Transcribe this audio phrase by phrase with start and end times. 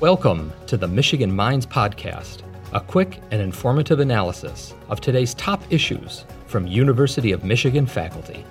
[0.00, 2.40] Welcome to the Michigan Minds Podcast,
[2.72, 8.46] a quick and informative analysis of today's top issues from University of Michigan faculty.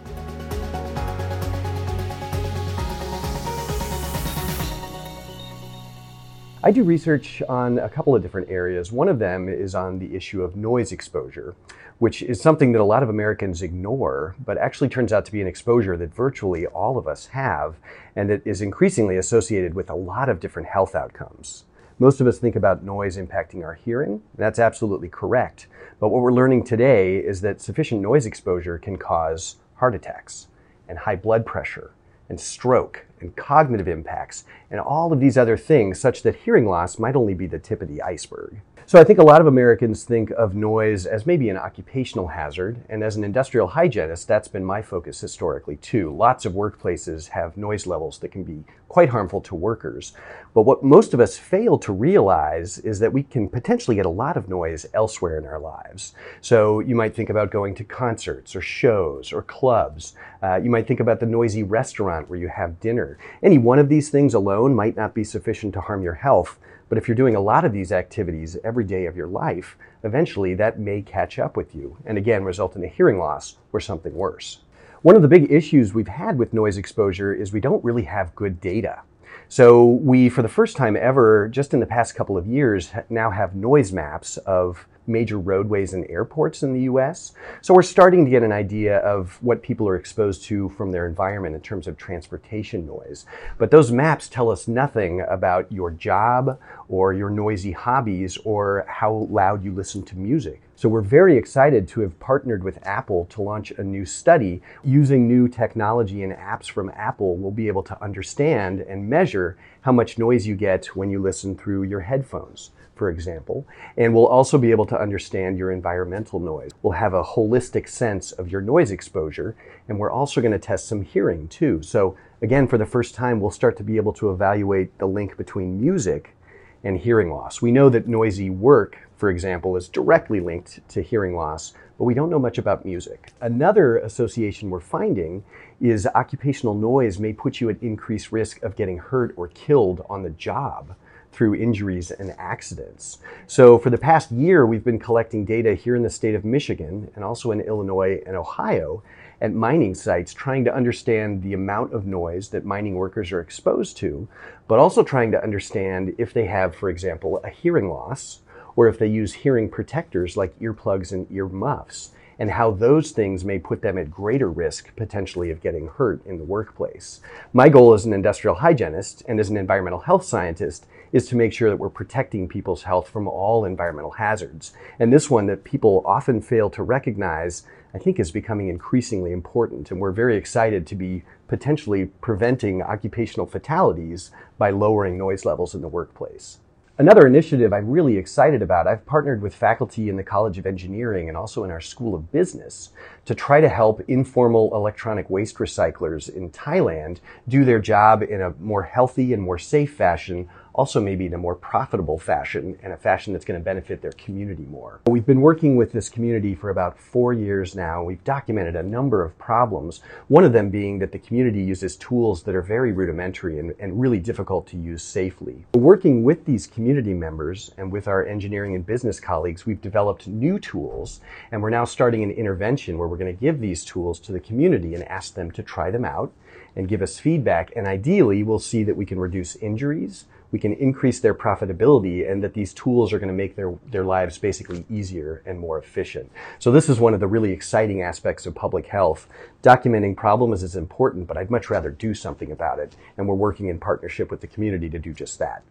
[6.62, 8.92] I do research on a couple of different areas.
[8.92, 11.56] One of them is on the issue of noise exposure,
[12.00, 15.40] which is something that a lot of Americans ignore, but actually turns out to be
[15.40, 17.78] an exposure that virtually all of us have,
[18.14, 21.64] and it is increasingly associated with a lot of different health outcomes.
[21.98, 25.68] Most of us think about noise impacting our hearing, and that's absolutely correct.
[25.98, 30.48] But what we're learning today is that sufficient noise exposure can cause heart attacks
[30.90, 31.92] and high blood pressure
[32.28, 37.00] and stroke and cognitive impacts and all of these other things, such that hearing loss
[37.00, 38.62] might only be the tip of the iceberg.
[38.90, 42.80] So I think a lot of Americans think of noise as maybe an occupational hazard,
[42.90, 46.12] and as an industrial hygienist, that's been my focus historically too.
[46.12, 50.14] Lots of workplaces have noise levels that can be quite harmful to workers.
[50.56, 54.10] But what most of us fail to realize is that we can potentially get a
[54.10, 56.16] lot of noise elsewhere in our lives.
[56.42, 60.16] So you might think about going to concerts or shows or clubs.
[60.42, 63.09] Uh, you might think about the noisy restaurant where you have dinner.
[63.42, 66.60] Any one of these things alone might not be sufficient to harm your health.
[66.90, 70.56] But if you're doing a lot of these activities every day of your life, eventually
[70.56, 74.14] that may catch up with you and again result in a hearing loss or something
[74.16, 74.60] worse.
[75.02, 78.36] One of the big issues we've had with noise exposure is we don't really have
[78.36, 79.02] good data.
[79.48, 83.32] So we, for the first time ever, just in the past couple of years, now
[83.32, 87.34] have noise maps of major roadways and airports in the US.
[87.62, 91.08] So we're starting to get an idea of what people are exposed to from their
[91.08, 93.26] environment in terms of transportation noise.
[93.58, 99.28] But those maps tell us nothing about your job or your noisy hobbies or how
[99.30, 100.62] loud you listen to music.
[100.80, 105.28] So we're very excited to have partnered with Apple to launch a new study using
[105.28, 107.36] new technology and apps from Apple.
[107.36, 111.58] We'll be able to understand and measure how much noise you get when you listen
[111.58, 113.66] through your headphones for example,
[113.98, 116.72] and we'll also be able to understand your environmental noise.
[116.82, 119.56] We'll have a holistic sense of your noise exposure,
[119.88, 121.82] and we're also going to test some hearing too.
[121.82, 125.38] So, again, for the first time, we'll start to be able to evaluate the link
[125.38, 126.36] between music
[126.84, 127.62] and hearing loss.
[127.62, 132.14] We know that noisy work, for example, is directly linked to hearing loss, but we
[132.14, 133.34] don't know much about music.
[133.42, 135.44] Another association we're finding
[135.82, 140.24] is occupational noise may put you at increased risk of getting hurt or killed on
[140.24, 140.96] the job
[141.34, 143.18] through injuries and accidents.
[143.46, 147.12] So, for the past year, we've been collecting data here in the state of Michigan
[147.14, 149.04] and also in Illinois and Ohio
[149.42, 153.98] at mining sites, trying to understand the amount of noise that mining workers are exposed
[153.98, 154.30] to,
[154.70, 158.40] but also trying to understand if they have, for example, a hearing loss
[158.80, 163.44] or if they use hearing protectors like earplugs and ear muffs and how those things
[163.44, 167.20] may put them at greater risk potentially of getting hurt in the workplace.
[167.52, 171.52] My goal as an industrial hygienist and as an environmental health scientist is to make
[171.52, 174.72] sure that we're protecting people's health from all environmental hazards.
[174.98, 177.64] And this one that people often fail to recognize,
[177.94, 179.92] I think is becoming increasingly important.
[179.92, 185.82] And we're very excited to be potentially preventing occupational fatalities by lowering noise levels in
[185.82, 186.60] the workplace.
[187.00, 191.30] Another initiative I'm really excited about, I've partnered with faculty in the College of Engineering
[191.30, 192.90] and also in our School of Business
[193.24, 198.54] to try to help informal electronic waste recyclers in Thailand do their job in a
[198.60, 202.96] more healthy and more safe fashion also maybe in a more profitable fashion and a
[202.96, 205.02] fashion that's going to benefit their community more.
[205.08, 208.02] We've been working with this community for about four years now.
[208.02, 212.44] We've documented a number of problems, one of them being that the community uses tools
[212.44, 215.66] that are very rudimentary and, and really difficult to use safely.
[215.74, 220.60] Working with these community members and with our engineering and business colleagues, we've developed new
[220.60, 221.20] tools
[221.52, 224.40] and we're now starting an intervention where we're going to give these tools to the
[224.40, 226.32] community and ask them to try them out
[226.76, 227.74] and give us feedback.
[227.76, 232.44] And ideally, we'll see that we can reduce injuries, we can increase their profitability and
[232.44, 236.32] that these tools are going to make their, their lives basically easier and more efficient.
[236.58, 239.28] So this is one of the really exciting aspects of public health.
[239.64, 242.96] Documenting problems is important, but I'd much rather do something about it.
[243.18, 245.64] And we're working in partnership with the community to do just that.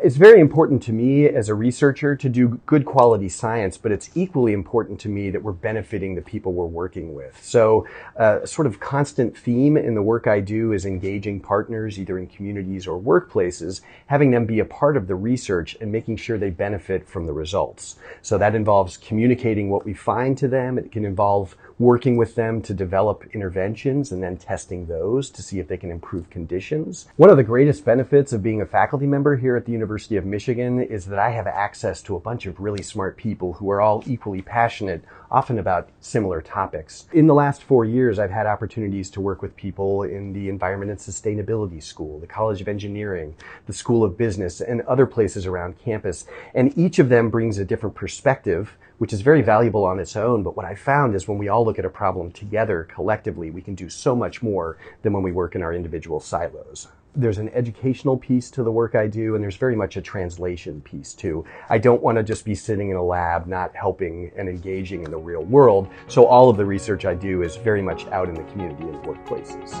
[0.00, 4.08] It's very important to me as a researcher to do good quality science, but it's
[4.14, 7.38] equally important to me that we're benefiting the people we're working with.
[7.44, 7.86] So,
[8.18, 12.18] uh, a sort of constant theme in the work I do is engaging partners, either
[12.18, 16.38] in communities or workplaces, having them be a part of the research and making sure
[16.38, 17.96] they benefit from the results.
[18.22, 20.78] So that involves communicating what we find to them.
[20.78, 25.58] It can involve working with them to develop interventions and then testing those to see
[25.58, 27.08] if they can improve conditions.
[27.16, 30.24] One of the greatest benefits of being a faculty member here at the University of
[30.24, 33.80] Michigan is that I have access to a bunch of really smart people who are
[33.80, 37.06] all equally passionate, often about similar topics.
[37.12, 40.92] In the last four years, I've had opportunities to work with people in the Environment
[40.92, 43.34] and Sustainability School, the College of Engineering,
[43.66, 46.26] the School of Business, and other places around campus.
[46.54, 50.44] And each of them brings a different perspective which is very valuable on its own.
[50.44, 53.60] But what I found is when we all look at a problem together collectively, we
[53.60, 56.86] can do so much more than when we work in our individual silos.
[57.14, 60.80] There's an educational piece to the work I do, and there's very much a translation
[60.80, 61.44] piece too.
[61.68, 65.10] I don't want to just be sitting in a lab, not helping and engaging in
[65.10, 65.90] the real world.
[66.08, 68.96] So all of the research I do is very much out in the community and
[69.04, 69.72] workplaces.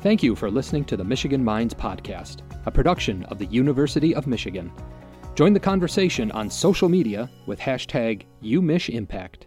[0.00, 4.26] Thank you for listening to the Michigan Minds Podcast, a production of the University of
[4.26, 4.72] Michigan.
[5.34, 9.42] Join the conversation on social media with hashtag UMichImpact.